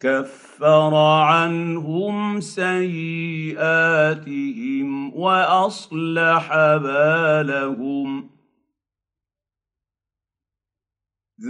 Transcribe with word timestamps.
كفر 0.00 0.94
عنهم 0.94 2.40
سيئاتهم 2.40 3.60
وأصلح 5.14 6.54
بالهم. 6.76 8.30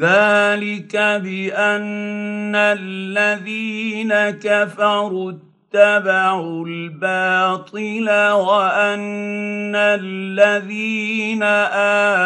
ذلك 0.02 0.97
بأن 0.97 2.55
الذين 2.56 4.14
كفروا 4.30 5.32
اتبعوا 5.32 6.66
الباطل 6.66 8.10
وأن 8.30 9.75
الذين 9.77 11.42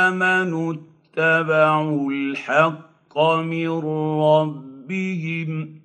آمنوا 0.06 0.74
اتبعوا 0.74 2.10
الحق 2.12 3.18
من 3.18 3.68
ربهم. 4.20 5.83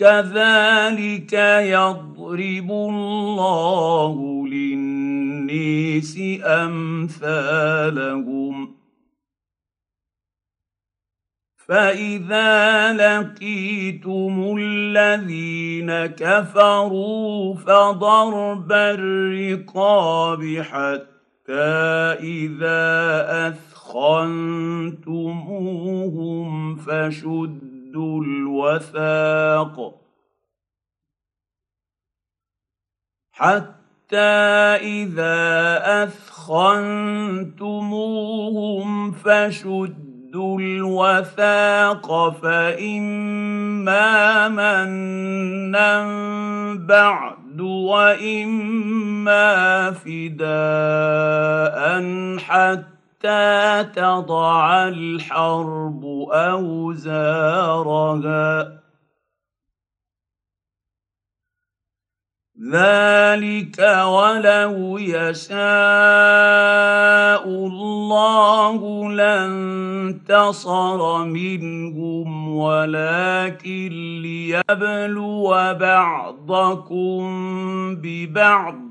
كذلك 0.00 1.32
يضرب 1.62 2.70
الله 2.70 4.46
للنيس 4.48 6.18
أمثالهم. 6.44 8.00
فإذا 11.56 12.92
لقيتم 12.92 14.56
الذين 14.58 16.06
كفروا 16.06 17.54
فضرب 17.54 18.72
الرقاب 18.72 20.42
حتى 20.70 21.10
إذا 22.20 23.26
أثخنتموهم 23.48 24.66
فشدوا 26.76 27.69
شدوا 27.90 28.22
الوثاق 28.22 29.94
حتى 33.32 34.16
إذا 34.78 35.82
أثخنتموهم 36.02 36.70
فشدوا 39.12 40.60
الوثاق 40.60 42.28
فإما 42.42 44.08
منا 44.48 46.04
بعد 46.76 47.60
وإما 47.60 49.50
فداء 49.90 51.80
حتى 52.38 52.99
حتى 53.20 53.84
تضع 53.94 54.88
الحرب 54.88 56.04
أوزارها. 56.32 57.60
ذلك 62.72 63.78
ولو 64.04 64.98
يشاء 64.98 65.58
الله 67.44 69.08
لانتصر 69.12 70.98
منهم 71.24 72.56
ولكن 72.56 74.20
ليبلو 74.22 75.48
بعضكم 75.80 77.20
ببعض. 77.96 78.89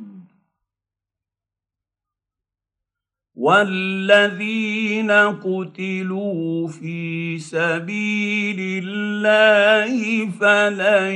والذين 3.39 5.11
قتلوا 5.11 6.67
في 6.67 7.39
سبيل 7.39 8.83
الله 8.83 10.29
فلن 10.29 11.15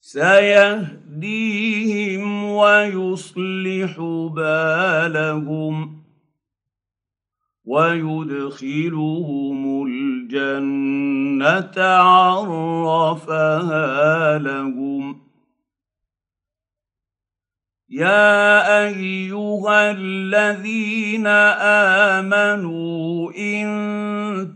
سيهديهم 0.00 1.64
ويصلح 2.44 4.00
بالهم 4.34 5.97
ويدخلهم 7.68 9.60
الجنة 9.86 11.84
عرفها 11.84 13.38
لهم. 14.38 15.18
يا 17.90 18.86
أيها 18.86 19.90
الذين 19.90 21.26
آمنوا 22.16 23.32
إن 23.38 23.66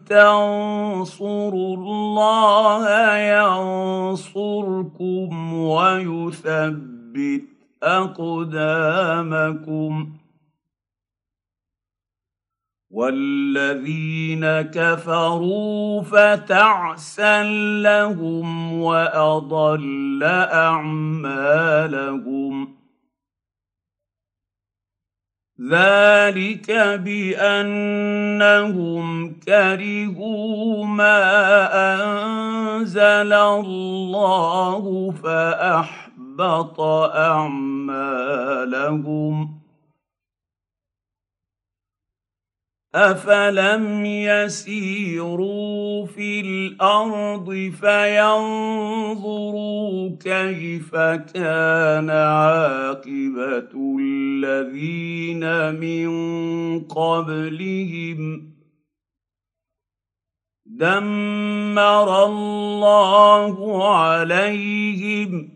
تنصروا 0.07 1.77
الله 1.77 3.17
ينصركم 4.13 5.55
ويثبت 5.55 7.43
أقدامكم. 7.83 8.23
والذين 12.93 14.47
كفروا 14.63 16.03
فتعسا 16.03 17.43
لهم 17.83 18.73
وأضل 18.81 20.23
أعمالهم. 20.53 21.63
ذلك 25.71 26.71
بأنهم 27.05 27.81
كرهوا 29.35 30.87
ما 30.87 31.23
أنزل 31.95 33.33
الله 33.33 35.11
فأحبط 35.23 36.81
أعمالهم. 37.15 38.03
افلم 42.95 44.07
يسيروا 44.07 46.07
في 46.07 46.41
الأرض 46.41 47.73
فينظروا 47.81 49.31
كيف 50.21 50.97
كان 51.35 52.11
عاقبه 52.11 53.97
الذين 54.01 55.75
من 55.81 56.11
قبلهم 56.81 58.53
دمر 60.67 62.25
الله 62.25 63.89
عليهم 63.89 65.52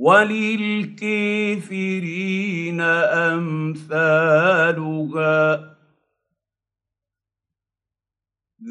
وللكافرين 0.00 2.80
أمثالها. 3.30 5.40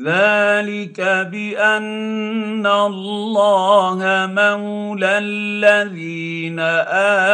ذلك 0.06 1.02
بأن 1.32 2.68
الله 2.68 4.30
مولى 4.32 5.18
الذين 5.18 6.60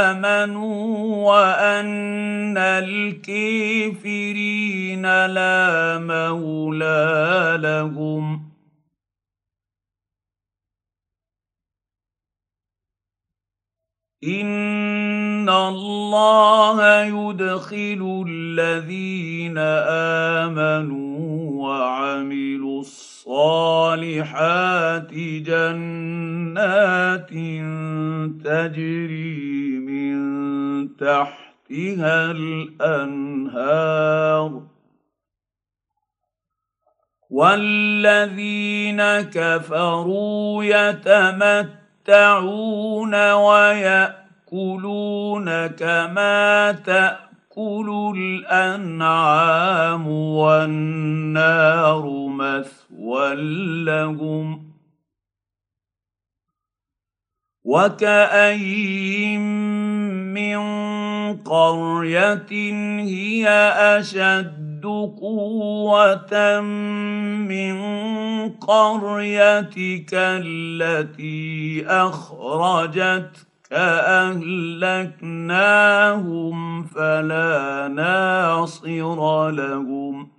آمنوا 0.06 0.86
وأن 1.32 2.58
الكافرين 2.58 4.06
لا 5.26 6.00
مولى 6.00 7.58
لهم. 7.62 8.55
ان 14.26 15.50
الله 15.50 17.04
يدخل 17.04 18.26
الذين 18.28 19.58
امنوا 20.48 21.68
وعملوا 21.68 22.80
الصالحات 22.80 24.04
جنات 25.44 27.30
تجري 28.46 29.80
من 29.80 30.16
تحتها 30.98 32.32
الانهار 32.32 33.42
والذين 37.30 39.02
كفروا 39.22 40.64
يتمتعون 40.64 41.85
وياكلون 43.34 44.28
كما 45.68 46.72
تاكل 46.72 48.14
الانعام 48.18 50.08
والنار 50.08 52.06
مثوى 52.28 53.36
لهم 53.86 54.76
وكاين 57.64 59.42
من 60.34 60.58
قريه 61.38 62.52
هي 63.00 63.48
قوه 64.86 66.62
من 66.62 67.76
قريتك 68.50 70.10
التي 70.14 71.86
اخرجتك 71.88 73.46
اهلكناهم 73.72 75.24
فلا 76.84 77.88
ناصر 77.88 79.50
لهم 79.50 80.30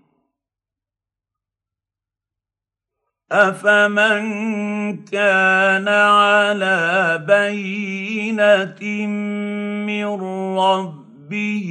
افمن 3.32 5.04
كان 5.04 5.88
على 5.88 7.24
بينه 7.26 9.06
من 9.86 10.20
رب 10.58 11.05
ربه 11.26 11.68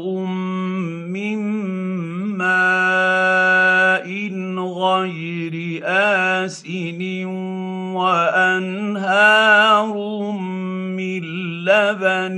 من 1.08 1.38
ماء 2.36 4.08
غير 4.58 5.80
آسن 5.84 7.24
وأنهار 7.96 9.94
من 10.92 11.22
لبن 11.64 12.36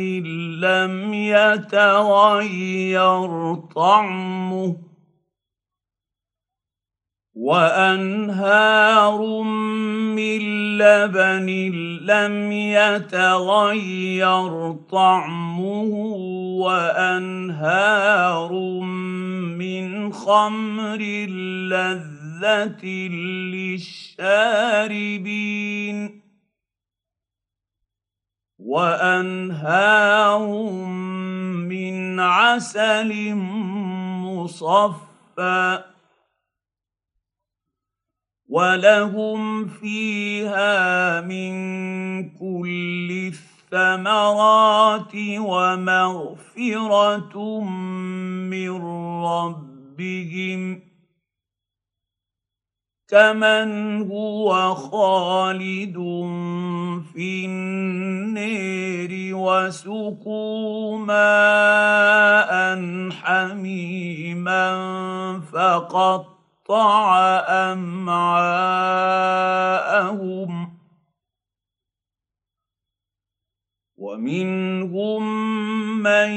لم 0.60 1.14
يتغير 1.14 2.75
طعمه 3.75 4.85
وأنهار 7.46 9.22
من 10.19 10.43
لبن 10.78 11.48
لم 12.02 12.52
يتغير 12.52 14.52
طعمه 14.90 15.93
وأنهار 16.66 18.52
من 19.62 19.87
خمر 20.12 21.00
لذة 21.70 22.84
للشاربين 24.19 25.99
وأنهار 28.58 30.46
من 31.70 32.20
عسل 32.20 33.34
مصفى 34.26 35.95
ولهم 38.48 39.66
فيها 39.66 41.20
من 41.20 41.52
كل 42.31 43.32
الثمرات 43.32 45.14
ومغفره 45.38 46.94
من 48.50 48.70
ربهم 49.25 50.81
كمن 53.08 54.02
هو 54.10 54.75
خالد 54.75 55.96
في 57.14 57.44
النير 57.46 59.37
وسقوا 59.37 60.99
ماء 60.99 62.52
حميما 63.10 64.70
فقط 65.52 66.35
قطع 66.68 67.18
أمعاءهم. 67.48 68.76
ومنهم 73.96 75.22
من 76.02 76.30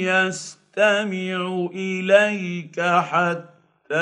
يستمع 0.00 1.68
إليك 1.74 2.80
حتى 2.80 3.94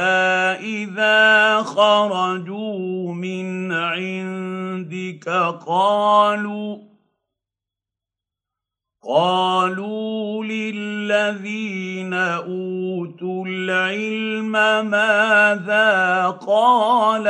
إذا 0.63 1.63
خرجوا 1.63 3.13
من 3.15 3.73
عندك 3.73 5.29
قالوا 5.67 6.96
قالوا 9.09 10.45
للذين 10.45 12.15
أوتوا 12.15 13.47
العلم 13.47 14.53
ماذا 14.91 16.27
قال 16.47 17.27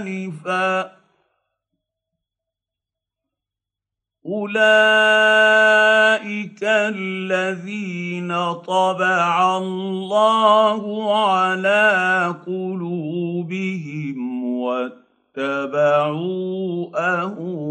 آنفا 0.00 0.90
أولئك 4.26 4.60
الذين 6.62 8.52
طبع 8.52 9.58
الله 9.58 11.14
على 11.24 12.34
قلوبهم 12.46 14.18
واتبعوا 14.60 16.10
أهواءهم 16.96 17.70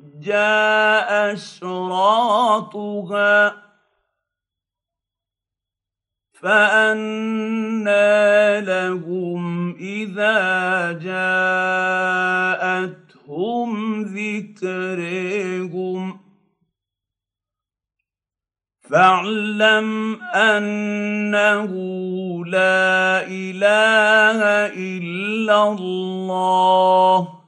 جاء 0.21 1.33
أشراطها 1.33 2.81
فانى 6.41 7.81
لهم 8.61 9.75
إذا 9.75 10.91
جاءتهم 10.91 11.31
ذكرهم. 14.01 15.11
فاعلم 18.89 20.21
أنه 20.35 21.71
لا 22.45 23.23
إله 23.27 24.43
إلا 24.75 25.63
الله. 25.71 27.40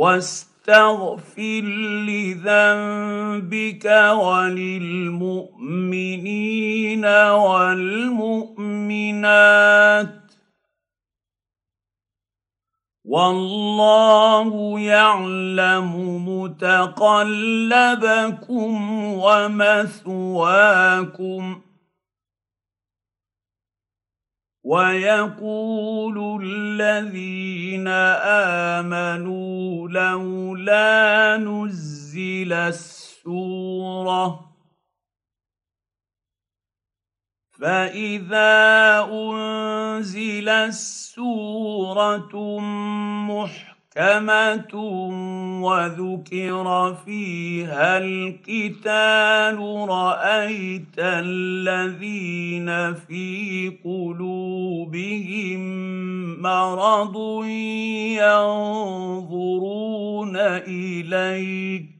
واستغفر 0.00 1.64
لذنبك 2.08 3.86
وللمؤمنين 4.24 7.04
والمؤمنات. 7.30 10.20
والله 13.04 14.80
يعلم 14.80 15.88
متقلبكم 16.28 18.72
ومثواكم. 19.04 21.60
ويقول 24.64 26.44
الذين 26.44 27.88
آمنوا 28.78 29.49
لولا 29.88 31.36
نزل 31.36 32.52
السوره 32.52 33.80
فإذا 37.50 39.08
انزلت 39.12 40.72
سوره 40.72 42.60
محكمه 43.28 43.69
وذكر 45.62 46.96
فيها 47.04 47.98
القتال 47.98 49.58
رايت 49.88 50.98
الذين 50.98 52.94
في 52.94 53.72
قلوبهم 53.84 55.60
مرض 56.42 57.44
ينظرون 58.22 60.36
اليك 60.36 61.99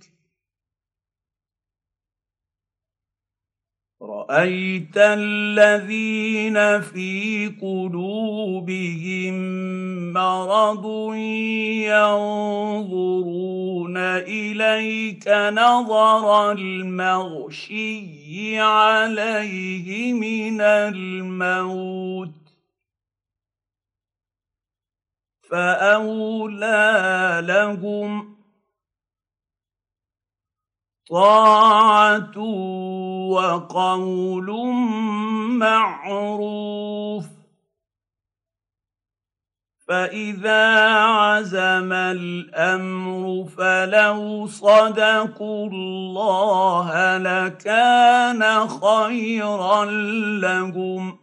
رأيت 4.02 4.96
الذين 4.96 6.80
في 6.80 7.46
قلوبهم 7.60 9.34
مرض 10.12 11.14
ينظرون 11.84 13.96
إليك 13.96 15.28
نظر 15.28 16.52
المغشي 16.52 18.60
عليه 18.60 20.12
من 20.12 20.60
الموت 20.60 22.30
فأولى 25.50 27.40
لهم 27.44 28.39
طاعة 31.10 32.38
وقول 33.28 34.74
معروف. 35.58 37.24
فإذا 39.88 40.94
عزم 40.98 41.92
الأمر 41.92 43.44
فلو 43.44 44.46
صدقوا 44.46 45.68
الله 45.68 47.18
لكان 47.18 48.68
خيرا 48.68 49.84
لهم. 50.40 51.19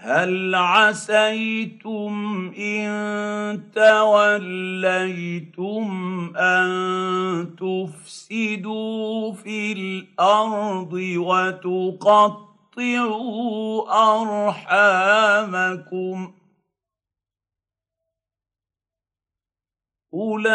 هل 0.00 0.54
عسيتم 0.54 2.12
إن 2.58 3.60
توليتم 3.74 5.42
أن 6.36 7.50
تفسدوا 7.56 9.32
في 9.32 9.72
الأرض 9.72 10.92
وتقطعوا 11.16 12.38
أرحامكم؟ 14.48 16.32
أولئك 20.14 20.48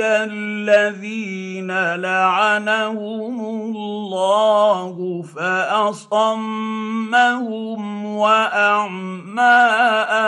الذين 0.00 1.94
لعنهم 1.94 3.40
الله 3.40 5.22
فأصمهم 5.22 6.34
وأعمى 8.04 9.40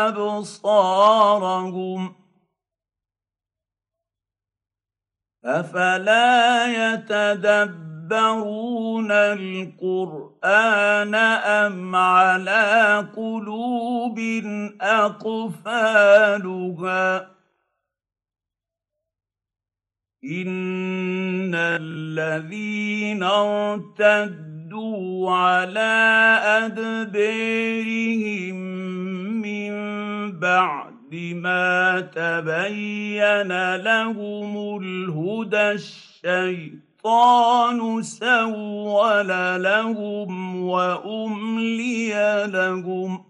أبصارهم 0.06 2.14
أفلا 5.45 6.66
يتدبرون 6.66 7.95
يتدبرون 8.06 9.10
القران 9.12 11.14
ام 11.14 11.96
على 11.96 13.08
قلوب 13.16 14.18
اقفالها 14.80 16.36
ان 20.25 21.54
الذين 21.54 23.22
ارتدوا 23.22 25.30
على 25.30 25.96
ادبارهم 26.64 28.56
من 29.42 29.72
بعد 30.40 31.14
ما 31.14 32.00
تبين 32.00 33.76
لهم 33.76 34.78
الهدى 34.82 35.70
الشيء 35.70 36.85
الشيطان 37.06 38.02
سول 38.02 39.28
لهم 39.62 40.60
وأملي 40.62 42.12
لهم. 42.46 43.25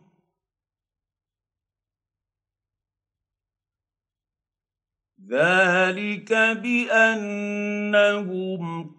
ذلك 5.30 6.32
بأنهم 6.62 7.76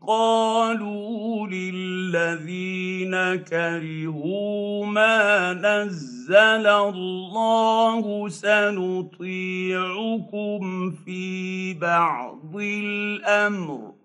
قالوا 0.07 1.47
للذين 1.47 3.35
كرهوا 3.35 4.85
ما 4.85 5.53
نزل 5.53 6.67
الله 6.67 8.29
سنطيعكم 8.29 9.21
في 10.91 11.73
بعض 11.73 12.55
الأمر. 12.55 13.96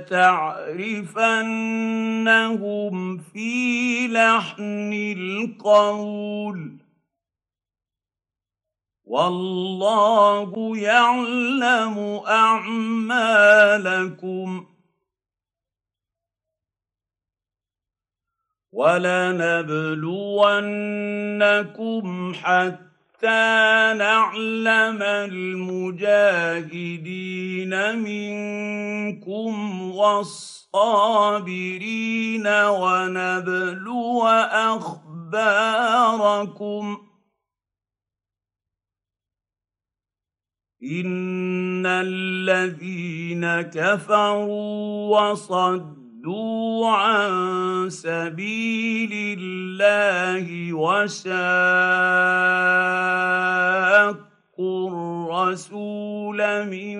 في 3.19 4.09
لحن 4.09 4.93
القول. 5.19 6.79
والله 9.05 10.79
يعلم 10.79 12.21
أعمالكم. 12.29 13.47
ولنبلونكم 18.75 20.35
حتى 22.35 23.95
نعلم 23.99 25.03
المجاهدين 25.03 26.35
منكم 27.99 29.83
والصابرين 29.95 31.37
ونبلو 32.47 34.23
أخباركم. 34.51 36.05
إن 40.83 41.87
الذين 41.87 43.63
كفروا 43.63 45.21
وصدوا 45.21 46.04
عن 46.27 47.91
سبيل 47.91 49.39
الله 49.39 50.73
وشاقوا 50.73 51.25
الرسول 54.91 56.67
من 56.67 56.99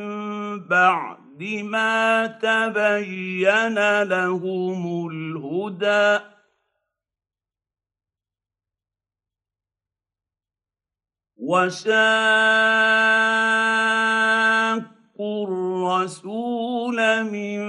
بعد 0.69 1.43
ما 1.63 2.27
تبين 2.27 4.03
لهم 4.03 5.09
الهدى. 5.11 6.25
وشاقوا 11.37 11.95
الرسول 15.47 17.25
من 17.25 17.63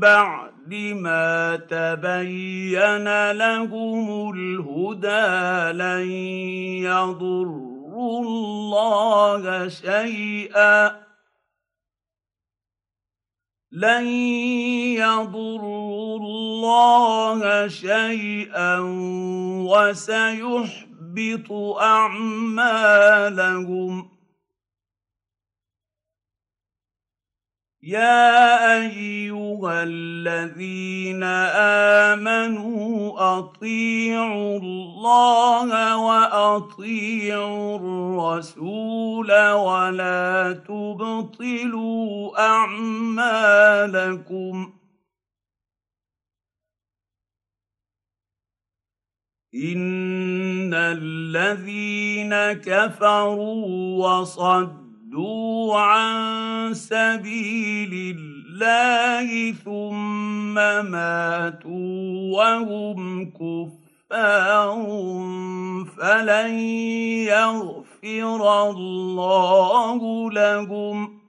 بعد 0.00 0.51
ما 0.94 1.56
تبين 1.56 3.30
لهم 3.32 4.30
الهدى 4.34 5.78
لن 5.78 6.10
يضروا 6.82 8.20
الله 8.20 9.68
شيئا. 9.68 11.02
لن 13.72 14.06
يضروا 14.96 16.18
الله 16.18 17.68
شيئا 17.68 18.78
وسيحب 19.68 20.92
يحبط 21.16 21.52
أعمالهم. 21.80 22.92
يا 27.82 28.78
ايها 28.80 29.82
الذين 29.82 31.22
امنوا 32.12 33.38
اطيعوا 33.38 34.58
الله 34.58 35.96
واطيعوا 35.96 37.76
الرسول 37.76 39.32
ولا 39.50 40.52
تبطلوا 40.68 42.38
اعمالكم 42.38 43.52
ان 49.54 50.74
الذين 50.74 52.34
كفروا 52.52 53.66
وصدوا 54.06 54.91
عن 55.76 56.74
سبيل 56.74 58.16
الله 58.18 59.52
ثم 59.52 60.54
ماتوا 60.90 62.36
وهم 62.36 63.30
كفار 63.30 63.82
فلن 65.96 66.58
يغفر 67.28 68.70
الله 68.70 70.30
لهم 70.30 71.21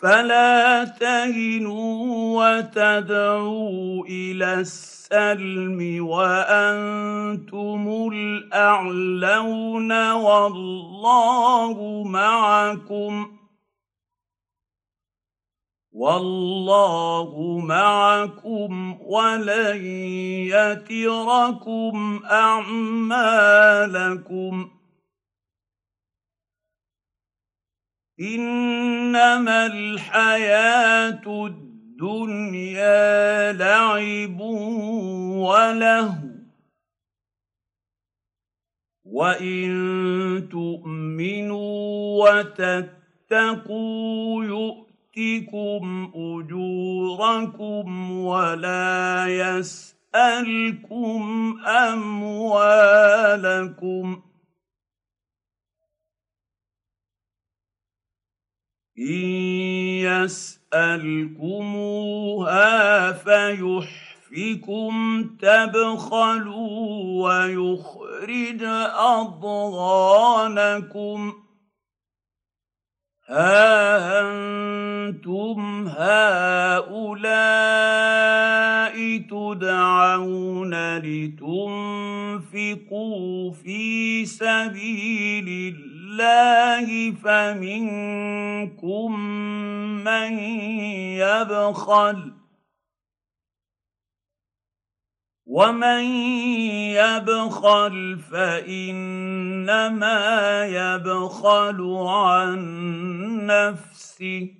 فلا 0.00 0.84
تهنوا 0.84 1.96
وتدعوا 2.36 4.04
إلى 4.06 4.54
السلم 4.54 6.06
وأنتم 6.06 8.08
الأعلون 8.12 10.12
والله 10.12 12.02
معكم 12.06 13.36
والله 15.92 17.58
معكم 17.58 18.96
ولن 19.00 19.84
يتركم 20.52 22.20
أعمالكم 22.30 23.16
إنما 28.20 29.66
الحياة 29.66 31.46
الدنيا 31.46 33.52
لعب 33.52 34.40
وله 34.40 36.14
وإن 39.04 40.48
تؤمنوا 40.50 42.30
وتتقوا 42.30 44.44
يؤتكم 44.44 46.12
أجوركم 46.14 48.10
ولا 48.20 49.26
يسألكم 49.28 51.22
أموالكم 51.66 52.96
ان 58.98 59.04
يسالكموها 60.72 61.42
فيحفكم 63.12 64.94
تبخلوا 65.40 67.24
ويخرج 67.24 68.62
اضغانكم 69.74 71.32
ها 73.28 74.20
أنتم 74.20 75.88
هؤلاء 75.88 77.36
تدعون 79.18 80.98
لتنفقوا 80.98 82.32
في 83.52 84.24
سبيل 84.26 85.48
الله 85.48 85.95
الله 86.06 87.10
فمنكم 87.12 89.10
من 90.04 90.38
يبخل 91.18 92.32
ومن 95.46 96.04
يبخل 96.94 98.18
فإنما 98.30 100.20
يبخل 100.66 101.78
عن 102.06 102.58
نفسه 103.46 104.50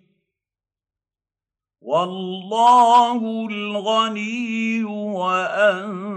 والله 1.81 3.47
الغني 3.51 4.85
وأنتم 5.15 6.17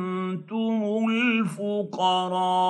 الفقراء 1.09 2.69